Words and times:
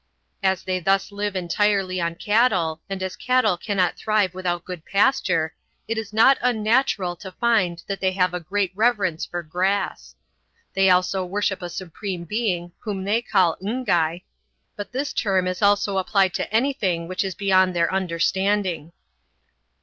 As 0.41 0.63
they 0.63 0.79
thus 0.79 1.11
live 1.11 1.35
entirely 1.35 2.01
on 2.01 2.15
cattle, 2.15 2.81
and 2.89 3.03
as 3.03 3.15
cattle 3.15 3.55
cannot 3.55 3.97
thrive 3.97 4.33
without 4.33 4.65
good 4.65 4.83
pasture, 4.83 5.53
it 5.87 5.95
is 5.95 6.11
not 6.11 6.39
unnatural 6.41 7.15
to 7.17 7.31
find 7.33 7.83
that 7.85 7.99
they 7.99 8.11
have 8.13 8.33
a 8.33 8.39
great 8.39 8.71
reverence 8.73 9.27
for 9.27 9.43
grass. 9.43 10.15
They 10.73 10.89
also 10.89 11.23
worship 11.23 11.61
a 11.61 11.69
Supreme 11.69 12.23
Being 12.23 12.71
whom 12.79 13.03
they 13.03 13.21
call 13.21 13.57
N'gai, 13.61 14.23
but 14.75 14.91
this 14.91 15.13
term 15.13 15.45
is 15.45 15.61
also 15.61 15.99
applied 15.99 16.33
to 16.33 16.51
anything 16.51 17.07
which 17.07 17.23
is 17.23 17.35
beyond 17.35 17.75
their 17.75 17.93
understanding. 17.93 18.93